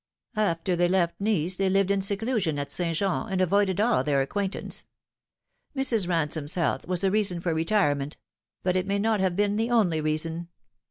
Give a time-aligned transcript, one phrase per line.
[0.35, 2.97] After they left Nice they lived in seclusion at St.
[2.97, 4.89] Jean, and avoided all tlicir acquaintance.
[5.75, 6.09] Mrs.
[6.09, 8.17] Ransome's health was a reason for retire ment;
[8.63, 10.47] but it may not have been the only reason.